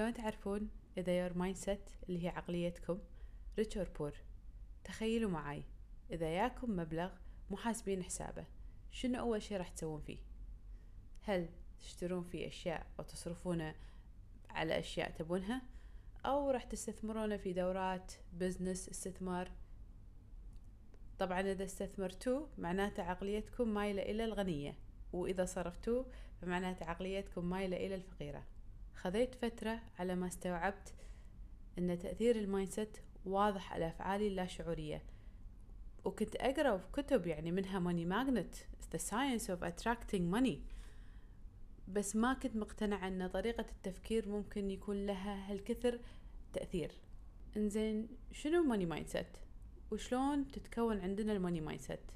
شلون 0.00 0.14
تعرفون 0.14 0.68
إذا 0.98 1.28
your 1.28 1.32
mindset 1.32 2.08
اللي 2.08 2.24
هي 2.24 2.28
عقليتكم 2.28 2.98
rich 3.60 3.74
or 3.74 3.86
poor 3.98 4.14
تخيلوا 4.84 5.30
معاي 5.30 5.62
إذا 6.10 6.34
ياكم 6.34 6.76
مبلغ 6.76 7.10
مو 7.50 7.56
حاسبين 7.56 8.02
حسابه 8.02 8.44
شنو 8.90 9.20
أول 9.20 9.42
شي 9.42 9.56
راح 9.56 9.68
تسوون 9.68 10.00
فيه؟ 10.00 10.18
هل 11.22 11.48
تشترون 11.80 12.24
فيه 12.24 12.48
أشياء 12.48 12.86
أو 12.98 13.04
تصرفونه 13.04 13.74
على 14.50 14.78
أشياء 14.78 15.10
تبونها؟ 15.10 15.62
أو 16.26 16.50
راح 16.50 16.64
تستثمرونه 16.64 17.36
في 17.36 17.52
دورات 17.52 18.12
بزنس 18.32 18.88
استثمار؟ 18.88 19.50
طبعا 21.18 21.40
إذا 21.40 21.64
استثمرتوه 21.64 22.48
معناته 22.58 23.02
عقليتكم 23.02 23.68
مايلة 23.68 24.02
إلى 24.02 24.24
الغنية 24.24 24.76
وإذا 25.12 25.44
صرفتوه 25.44 26.06
فمعناته 26.40 26.86
عقليتكم 26.86 27.44
مايلة 27.44 27.76
إلى 27.76 27.94
الفقيرة. 27.94 28.44
خذيت 29.00 29.34
فترة 29.34 29.80
على 29.98 30.14
ما 30.14 30.26
استوعبت 30.26 30.94
أن 31.78 31.98
تأثير 31.98 32.36
ال 32.36 32.44
mindset 32.44 32.98
واضح 33.24 33.72
على 33.72 33.88
أفعالي 33.88 34.26
اللاشعورية. 34.28 35.02
وكنت 36.04 36.36
أقرأ 36.36 36.76
في 36.76 36.86
كتب 36.92 37.26
يعني 37.26 37.52
منها 37.52 37.78
Money 37.78 38.04
Magnet 38.04 38.54
The 38.94 38.98
Science 38.98 39.44
of 39.44 39.62
Attracting 39.62 40.34
Money. 40.34 40.58
بس 41.88 42.16
ما 42.16 42.34
كنت 42.34 42.56
مقتنعة 42.56 43.08
أن 43.08 43.26
طريقة 43.26 43.66
التفكير 43.70 44.28
ممكن 44.28 44.70
يكون 44.70 45.06
لها 45.06 45.52
هالكثر 45.52 46.00
تأثير. 46.52 46.92
إنزين 47.56 48.08
شنو 48.32 48.62
money 48.62 48.86
mindset؟ 48.86 49.36
وشلون 49.90 50.48
تتكون 50.48 51.00
عندنا 51.00 51.32
ال 51.32 51.37
money 51.37 51.60
mindset؟ 51.60 52.10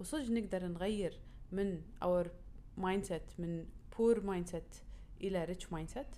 وصدق 0.00 0.30
نقدر 0.30 0.66
نغير 0.66 1.20
من 1.52 1.82
our 2.02 2.30
mindset 2.76 3.22
من 3.38 3.66
poor 3.98 4.20
mindset 4.20 4.76
إلى 5.20 5.44
rich 5.44 5.72
mindset 5.72 6.16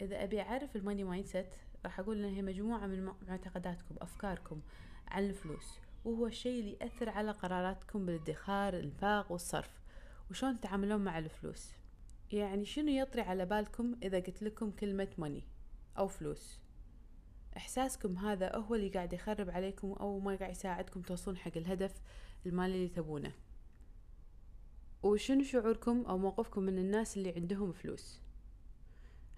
إذا 0.00 0.24
أبي 0.24 0.40
أعرف 0.40 0.76
ال 0.76 0.81
money 0.81 1.04
mindset 1.04 1.54
راح 1.84 2.00
أقول 2.00 2.18
إنها 2.18 2.30
هي 2.30 2.42
مجموعة 2.42 2.86
من 2.86 3.04
معتقداتكم 3.28 3.94
أفكاركم 4.00 4.60
عن 5.08 5.24
الفلوس 5.24 5.78
وهو 6.04 6.26
الشيء 6.26 6.60
اللي 6.60 6.76
يأثر 6.80 7.08
على 7.08 7.30
قراراتكم 7.30 8.06
بالادخار 8.06 8.74
الإنفاق 8.74 9.32
والصرف. 9.32 9.80
وشون 10.30 10.60
تتعاملون 10.60 11.04
مع 11.04 11.18
الفلوس؟ 11.18 11.72
يعني 12.32 12.64
شنو 12.64 12.88
يطري 12.88 13.22
على 13.22 13.46
بالكم 13.46 13.96
إذا 14.02 14.18
قلت 14.18 14.42
لكم 14.42 14.70
كلمة 14.70 15.08
money 15.18 15.44
أو 15.98 16.08
فلوس؟ 16.08 16.60
إحساسكم 17.56 18.16
هذا 18.18 18.56
هو 18.56 18.74
اللي 18.74 18.88
قاعد 18.88 19.12
يخرب 19.12 19.50
عليكم 19.50 19.92
أو 19.92 20.18
ما 20.18 20.36
قاعد 20.36 20.50
يساعدكم 20.50 21.02
توصلون 21.02 21.36
حق 21.36 21.56
الهدف 21.56 22.00
المالي 22.46 22.74
اللي 22.74 22.88
تبونه. 22.88 23.32
وشنو 25.02 25.42
شعوركم 25.42 26.02
أو 26.06 26.18
موقفكم 26.18 26.62
من 26.62 26.78
الناس 26.78 27.16
اللي 27.16 27.32
عندهم 27.32 27.72
فلوس؟ 27.72 28.23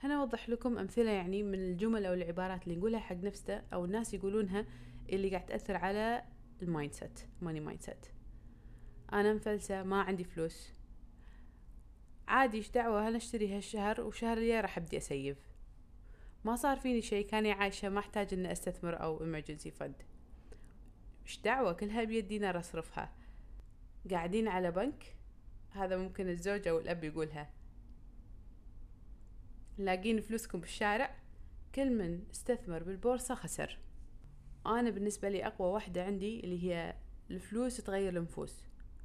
هنا 0.03 0.21
أوضح 0.21 0.49
لكم 0.49 0.79
أمثلة 0.79 1.11
يعني 1.11 1.43
من 1.43 1.59
الجمل 1.59 2.07
أو 2.07 2.15
العبارات 2.15 2.65
اللي 2.65 2.77
نقولها 2.77 3.01
حق 3.01 3.17
نفسنا 3.17 3.65
أو 3.73 3.85
الناس 3.85 4.15
يقولونها 4.15 4.67
اللي 5.13 5.31
قاعد 5.31 5.47
تأثر 5.47 5.77
على 5.77 6.23
ال 6.63 6.67
mindset 6.67 6.93
money 6.93 7.61
mindset 7.61 8.07
أنا 9.13 9.35
مفلسة 9.35 9.83
ما 9.83 10.03
عندي 10.03 10.25
فلوس. 10.25 10.73
عادي 12.29 12.57
إيش 12.57 12.71
دعوة؟ 12.71 13.09
هل 13.09 13.17
أشتري 13.17 13.57
هالشهر 13.57 14.01
وشهر 14.01 14.39
الجاي 14.39 14.61
راح 14.61 14.79
أبدي 14.79 14.97
أ 14.97 15.04
save. 15.04 15.39
ما 16.45 16.57
صار 16.57 16.77
فيني 16.77 17.03
شيء 17.03 17.27
كاني 17.27 17.53
عايشة 17.53 17.89
ما 17.89 17.99
أحتاج 17.99 18.35
إني 18.35 18.53
أستثمر 18.53 19.03
أو 19.03 19.19
emergency 19.19 19.71
fund. 19.81 20.05
إيش 21.23 21.41
دعوة؟ 21.41 21.73
كلها 21.73 22.05
بيدي 22.05 22.39
نار 22.39 22.59
اصرفها 22.59 23.13
قاعدين 24.11 24.49
على 24.49 24.71
بنك؟ 24.71 25.17
هذا 25.71 25.97
ممكن 25.97 26.29
الزوج 26.29 26.69
أو 26.69 26.79
الأب 26.79 27.05
يقولها. 27.05 27.51
لاقين 29.79 30.21
فلوسكم 30.21 30.61
بالشارع 30.61 31.17
كل 31.75 31.91
من 31.91 32.25
استثمر 32.31 32.83
بالبورصة 32.83 33.35
خسر. 33.35 33.79
أنا 34.67 34.91
بالنسبة 34.91 35.29
لي 35.29 35.47
أقوى 35.47 35.69
واحدة 35.69 36.05
عندي 36.05 36.41
اللي 36.41 36.65
هي 36.65 36.97
الفلوس 37.31 37.77
تغير 37.77 38.17
النفوس. 38.17 38.55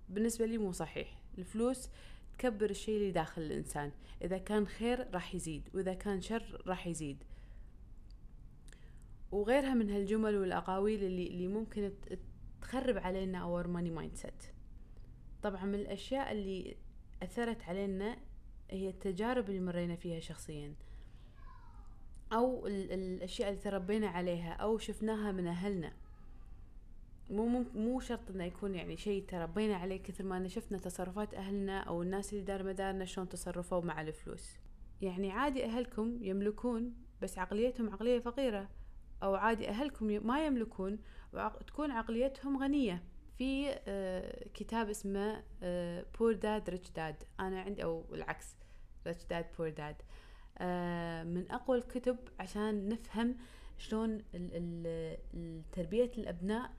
بالنسبة 0.09 0.45
لي 0.45 0.57
مو 0.57 0.71
صحيح. 0.71 1.21
الفلوس 1.37 1.89
تكبر 2.37 2.69
الشيء 2.69 2.97
اللي 2.97 3.11
داخل 3.11 3.41
الإنسان. 3.41 3.91
إذا 4.21 4.37
كان 4.37 4.67
خير 4.67 5.07
راح 5.13 5.35
يزيد 5.35 5.69
وإذا 5.73 5.93
كان 5.93 6.21
شر 6.21 6.63
راح 6.67 6.87
يزيد. 6.87 7.23
وغيرها 9.31 9.73
من 9.73 9.89
هالجمل 9.89 10.37
والأقاويل 10.37 11.03
اللي, 11.03 11.27
اللي 11.27 11.47
ممكن 11.47 11.91
تخرب 12.61 12.97
علينا 12.97 13.37
our 13.37 13.67
money 13.67 13.89
mindset 13.89 14.43
طبعا 15.43 15.65
من 15.65 15.75
الأشياء 15.75 16.31
اللي 16.31 16.75
أثرت 17.23 17.63
علينا 17.63 18.17
هي 18.71 18.89
التجارب 18.89 19.49
اللي 19.49 19.59
مرينا 19.59 19.95
فيها 19.95 20.19
شخصيا. 20.19 20.73
أو 22.33 22.67
الأشياء 22.67 23.49
اللي 23.49 23.61
تربينا 23.61 24.07
عليها 24.07 24.53
أو 24.53 24.77
شفناها 24.77 25.31
من 25.31 25.47
أهلنا. 25.47 25.93
مو 27.29 27.65
مو 27.75 27.99
شرط 27.99 28.29
إنه 28.29 28.43
يكون 28.43 28.75
يعني 28.75 28.97
شيء 28.97 29.25
تربينا 29.25 29.75
عليه 29.75 30.03
كثر 30.03 30.23
ما 30.23 30.47
شفنا 30.47 30.77
تصرفات 30.77 31.33
أهلنا 31.33 31.79
أو 31.79 32.01
الناس 32.01 32.33
اللي 32.33 32.43
دار 32.43 32.63
مدارنا 32.63 33.05
شلون 33.05 33.29
تصرفوا 33.29 33.81
مع 33.81 34.01
الفلوس. 34.01 34.57
يعني 35.01 35.31
عادي 35.31 35.65
أهلكم 35.65 36.17
يملكون 36.21 36.93
بس 37.21 37.37
عقليتهم 37.37 37.89
عقلية 37.89 38.19
فقيرة. 38.19 38.69
أو 39.23 39.35
عادي 39.35 39.69
أهلكم 39.69 40.05
ما 40.05 40.45
يملكون 40.45 40.99
وتكون 41.33 41.91
عقليتهم 41.91 42.63
غنية. 42.63 43.03
في 43.37 43.79
آه 43.87 44.49
كتاب 44.53 44.89
اسمه 44.89 45.43
Poor 46.19 46.33
Dad 46.33 46.69
Rich 46.69 46.91
Dad 46.91 47.23
أنا 47.39 47.61
عندي 47.61 47.83
أو 47.83 48.05
العكس. 48.13 48.55
Rich 49.07 49.25
Dad 49.25 49.45
Poor 49.57 49.69
Dad 49.69 49.95
من 51.27 51.51
أقوى 51.51 51.77
الكتب 51.77 52.17
عشان 52.39 52.89
نفهم 52.89 53.35
شلون 53.77 54.21
تربية 55.71 56.11
الأبناء 56.17 56.71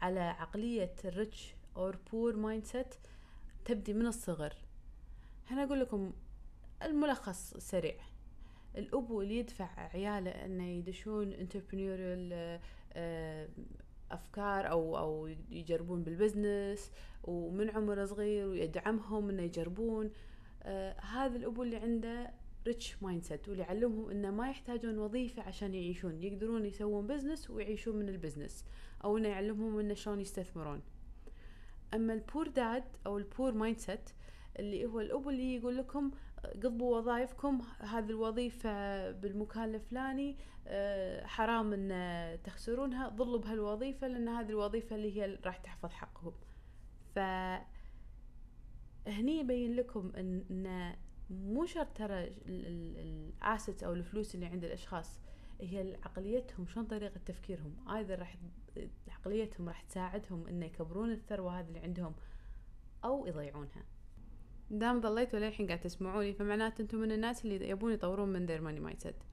على 0.00 0.20
عقلية 0.20 0.94
ال 1.04 1.54
rich 1.76 1.96
or 2.12 2.36
poor 2.36 2.64
mindset 2.64 2.94
تبدي 3.64 3.92
من 3.92 4.06
الصغر. 4.06 4.54
هنا 5.50 5.64
أقول 5.64 5.80
لكم 5.80 6.12
الملخص 6.82 7.56
سريع. 7.56 7.96
الأبو 8.76 9.22
اللي 9.22 9.38
يدفع 9.38 9.68
عياله 9.94 10.30
أنه 10.30 10.66
يدشون 10.68 11.32
entrepreneurial 11.32 12.32
آه، 12.92 13.48
أفكار 14.10 14.70
أو 14.70 14.98
أو 14.98 15.26
يجربون 15.50 16.02
بال 16.02 16.20
business 16.20 16.90
ومن 17.24 17.70
عمر 17.70 18.06
صغير 18.06 18.46
ويدعمهم 18.48 19.28
أنه 19.28 19.42
يجربون. 19.42 20.10
هذا 21.00 21.36
الأبو 21.36 21.62
اللي 21.62 21.76
عنده 21.76 22.30
rich 22.66 23.02
mindset 23.02 23.48
واللي 23.48 23.62
يعلمهم 23.62 24.10
إنه 24.10 24.30
ما 24.30 24.50
يحتاجون 24.50 24.98
وظيفة 24.98 25.42
عشان 25.42 25.74
يعيشون. 25.74 26.22
يقدرون 26.22 26.64
يسوون 26.64 27.06
business 27.06 27.50
ويعيشون 27.50 27.96
من 27.96 28.08
ال 28.08 28.14
business 28.14 28.64
أو 29.04 29.18
إنه 29.18 29.28
يعلمهم 29.28 29.78
إنه 29.78 29.94
شلون 29.94 30.20
يستثمرون. 30.20 30.82
أما 31.94 32.14
ال 32.14 32.21
poor 32.21 32.48
dad 32.48 32.84
أو 33.06 33.18
ال 33.18 33.52
poor 33.52 33.78
mindset 33.78 34.10
اللي 34.58 34.86
هو 34.86 35.00
الأب 35.00 35.28
اللي 35.28 35.54
يقول 35.54 35.76
لكم 35.76 36.10
قضبوا 36.44 36.98
وظائفكم 36.98 37.60
هذه 37.78 38.10
الوظيفة 38.10 39.10
بالمكان 39.10 39.74
الفلاني 39.74 40.36
آه، 40.66 41.26
حرام 41.26 41.72
إن 41.72 42.38
تخسرونها 42.44 43.08
ظلوا 43.08 43.38
بهالوظيفة 43.38 44.08
لأن 44.08 44.28
هذه 44.28 44.48
الوظيفة 44.48 44.96
اللي 44.96 45.16
هي 45.16 45.38
راح 45.44 45.56
تحفظ 45.56 45.90
حقهم. 45.90 46.32
ف 47.14 47.18
هني 49.08 49.38
يبين 49.38 49.74
لكم 49.74 50.12
ان 50.16 50.94
مو 51.30 51.64
شرط 51.64 51.96
ترى 51.96 52.30
ال 52.46 52.66
assets 52.66 53.84
أو 53.84 53.92
الفلوس 53.92 54.34
اللي 54.34 54.46
عند 54.46 54.64
الأشخاص 54.64 55.20
هي 55.60 55.96
عقليتهم 56.04 56.66
شلون 56.66 56.86
طريقة 56.86 57.20
تفكيرهم؟ 57.26 57.76
أيضا 57.96 58.14
راح 58.14 58.36
عقليتهم 59.08 59.68
راح 59.68 59.82
تساعدهم 59.82 60.46
إنه 60.46 60.66
يكبرون 60.66 61.12
الثروة 61.12 61.60
هذه 61.60 61.68
اللي 61.68 61.78
عندهم 61.78 62.14
أو 63.04 63.26
يضيعونها. 63.26 63.84
دام 64.70 65.00
ظليتوا 65.00 65.38
للحين 65.38 65.66
قاعد 65.66 65.80
تسمعوني 65.80 66.32
فمعناته 66.32 66.82
أنتم 66.82 66.98
من 66.98 67.12
الناس 67.12 67.44
اللي 67.44 67.68
يبون 67.68 67.92
يطورون 67.92 68.28
من 68.28 68.46
their 68.46 68.60
money 68.60 68.90
mindset. 68.90 69.24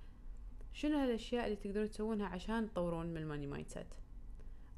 شنو 0.73 0.97
هالأشياء 0.97 1.45
اللي 1.45 1.55
تقدرون 1.55 1.89
تسوونها 1.89 2.27
عشان 2.27 2.69
تطورون 2.69 3.07
من 3.07 3.17
ال 3.17 3.47
money 3.47 3.67
mindset 3.67 3.87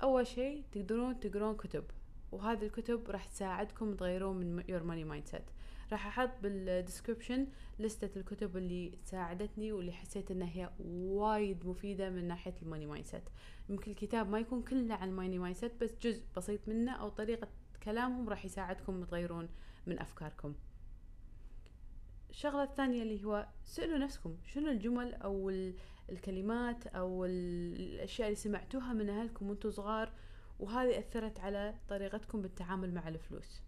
أول 0.04 0.28
شيء 0.28 0.64
تقدرون 0.72 1.20
تقرون 1.20 1.56
كتب. 1.56 1.84
وهذه 2.32 2.66
الكتب 2.66 3.10
راح 3.10 3.26
تساعدكم 3.26 3.96
تغيرون 3.96 4.38
من 4.38 4.64
your 4.64 4.84
money 4.84 5.14
mindset. 5.14 5.44
راح 5.92 6.08
أحط 6.08 6.30
بال 6.44 6.60
description 6.60 7.48
list 7.80 8.12
ة 8.12 8.20
الكتب 8.20 8.58
اللي 8.58 8.92
ساعدتني 9.04 9.72
واللي 9.72 9.92
حسيت 9.92 10.32
إنها 10.32 10.48
هي 10.48 10.70
وايد 10.80 11.66
مفيدة 11.66 12.10
من 12.10 12.28
ناحية 12.28 12.56
ال 12.62 12.86
money 12.86 13.06
mindset 13.06 13.24
يمكن 13.70 13.92
الكتاب 13.92 14.30
ما 14.30 14.40
يكون 14.40 14.64
كله 14.64 14.96
عن 14.96 15.10
ال 15.10 15.40
money 15.40 15.58
mindset 15.58 15.72
بس 15.82 15.96
جزء 16.02 16.24
بسيط 16.38 16.68
منه 16.68 16.92
أو 16.92 17.10
طريقة 17.10 17.48
كلامهم 17.84 18.30
راح 18.30 18.46
يساعدكم 18.46 19.04
تغيرون 19.04 19.50
من 19.88 20.00
أفكاركم. 20.00 20.56
الشغلة 22.30 22.64
الثانية 22.64 23.04
اللي 23.04 23.26
هو 23.26 23.48
سألوا 23.64 23.98
نفسكم 23.98 24.38
شنو 24.46 24.72
الجمل 24.72 25.14
أو 25.14 25.50
الكلمات 26.10 26.88
أو 26.88 27.26
الأشياء 27.26 28.28
اللي 28.28 28.40
سمعتوها 28.40 28.94
من 28.94 29.10
أهلكم 29.10 29.50
وأنتم 29.50 29.72
صغار؟ 29.72 30.12
وهذه 30.60 31.00
أثرت 31.00 31.40
على 31.40 31.76
طريقتكم 31.90 32.42
بالتعامل 32.42 32.94
مع 32.94 33.08
الفلوس. 33.08 33.62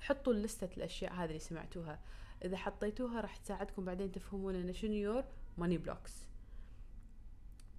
حطوا 0.00 0.32
list 0.32 0.67
ة 0.67 0.76
الأشياء 0.76 1.12
هذه 1.12 1.28
اللي 1.28 1.38
سمعتوها. 1.38 2.00
إذا 2.44 2.56
حطيتوها 2.56 3.20
راح 3.20 3.36
تساعدكم 3.36 3.84
بعدين 3.84 4.12
تفهمون 4.12 4.54
أن 4.54 4.72
شنو 4.72 4.92
your 4.92 5.24
money 5.58 5.78
blocks 5.78 6.28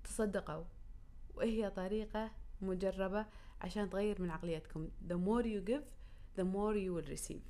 تصدقوا. 0.04 0.64
وهي 1.36 1.70
طريقة 1.70 2.32
مجربة 2.62 3.26
عشان 3.62 3.90
تغير 3.90 4.22
من 4.22 4.30
عقليتكم. 4.30 4.90
The 5.08 5.16
more 5.16 5.46
you 5.46 5.70
give 5.70 5.84
the 6.40 6.46
more 6.46 6.76
you 6.76 6.94
will 6.94 7.18
receive. 7.18 7.42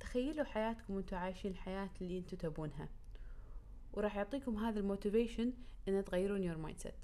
تخيلوا 0.00 0.44
حياتكم 0.44 0.94
وأنتم 0.94 1.16
عايشين 1.16 1.50
الحياة 1.50 1.90
اللي 2.00 2.18
أنتم 2.18 2.36
تبونها. 2.36 2.88
وراح 3.92 4.16
يعطيكم 4.16 4.56
هذا 4.56 4.80
ال 4.80 4.87
motivation 4.87 5.52
إن 5.88 6.04
تغيرون 6.04 6.42
your 6.42 6.56
mindset 6.56 6.94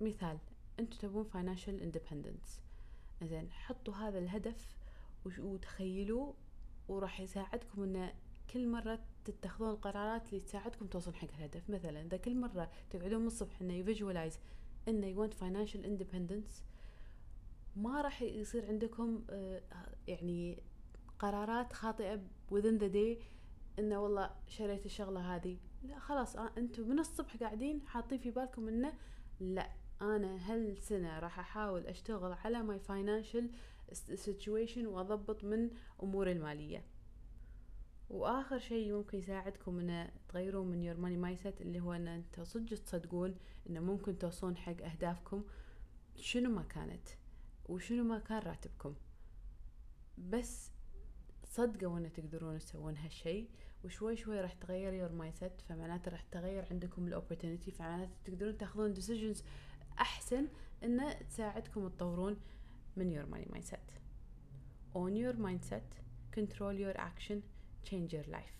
مثال. 0.00 0.38
أنتم 0.80 0.98
تبون 0.98 1.24
financial 1.24 1.82
independence. 1.82 2.48
زين 3.24 3.52
حطوا 3.52 3.94
هذا 3.94 4.18
الهدف 4.18 4.76
وتخيلوه 5.38 6.34
وراح 6.88 7.20
يساعدكم 7.20 7.82
ان 7.82 8.12
كل 8.50 8.68
مرة 8.68 8.98
تتخذون 9.24 9.70
القرارات 9.70 10.28
اللي 10.28 10.40
تساعدكم 10.40 10.86
توصلون 10.86 11.16
حق 11.16 11.28
الهدف. 11.28 11.70
مثلا 11.70 12.02
إذا 12.02 12.16
كل 12.16 12.36
مرة 12.36 12.70
تقعدون 12.90 13.20
من 13.20 13.26
الصبح 13.26 13.60
إنه 13.60 13.74
ي 13.74 13.80
visualize 13.80 14.38
إنه 14.88 15.06
you 15.06 15.18
want 15.18 15.34
financial 15.34 15.84
independence 15.84 16.62
ما 17.76 18.00
راح 18.00 18.22
يصير 18.22 18.66
عندكم 18.66 19.24
آه، 19.30 19.62
يعني 20.08 20.62
قرارات 21.18 21.72
خاطئة 21.72 22.20
within 22.50 22.80
the 22.80 22.92
day 22.94 23.22
إنه 23.78 24.00
والله 24.00 24.30
شريت 24.48 24.86
الشغلة 24.86 25.36
هذه. 25.36 25.56
لا 25.82 25.98
خلاص 25.98 26.36
آه، 26.36 26.50
أنتم 26.58 26.88
من 26.88 26.98
الصبح 26.98 27.36
قاعدين 27.36 27.82
حاطين 27.86 28.18
في 28.18 28.30
بالكم 28.30 28.68
إنه 28.68 28.92
لا. 29.40 29.70
أنا 30.02 30.52
هالسنة 30.52 31.18
راح 31.18 31.38
أحاول 31.38 31.86
أشتغل 31.86 32.32
على 32.32 32.62
my 32.62 32.78
financial 32.78 33.50
situation 33.92 34.86
وأضبط 34.86 35.44
من 35.44 35.70
أموري 36.02 36.32
المالية. 36.32 36.84
وآخر 38.10 38.58
شيء 38.58 38.92
ممكن 38.92 39.18
يساعدكم 39.18 39.78
إن 39.78 40.10
تغيرون 40.28 40.66
من 40.66 40.82
your 40.82 40.96
money 40.96 41.16
mind 41.16 41.54
اللي 41.60 41.80
هو 41.80 41.92
إن 41.92 42.08
أنتم 42.08 42.44
صدق 42.44 42.74
تصدقون 42.74 43.34
ان 43.70 43.82
ممكن 43.82 44.18
توصلون 44.18 44.56
حق 44.56 44.82
أهدافكم 44.82 45.44
شنو 46.16 46.50
ما 46.50 46.62
كانت 46.62 47.08
وشنو 47.68 48.04
ما 48.04 48.18
كان 48.18 48.38
راتبكم. 48.38 48.94
بس 50.18 50.70
صدقوا 51.44 51.98
إن 51.98 52.12
تقدرون 52.12 52.58
تسوون 52.58 52.96
هالشي 52.96 53.48
وشوي 53.84 54.16
شوي 54.16 54.40
راح 54.40 54.52
تغير 54.52 54.92
your 54.92 55.12
mindset 55.12 55.60
فمعناته 55.60 56.10
راح 56.10 56.22
تغير 56.22 56.66
عندكم 56.70 57.06
ال 57.06 57.11
opportunity 57.11 57.70
فمعناته 57.70 58.12
تقدرون 58.24 58.58
تاخذون 58.58 58.92
decisions 58.92 59.42
احسن 59.98 60.48
انه 60.84 61.12
تساعدكم 61.12 61.88
تطورون 61.88 62.36
من 62.96 63.12
your 63.12 63.26
money 63.34 63.48
mindset 63.56 63.92
own 64.94 65.14
your 65.16 65.36
mindset 65.36 65.88
control 66.36 66.74
your 66.84 66.96
action 66.98 67.38
change 67.84 68.12
your 68.12 68.28
life 68.36 68.56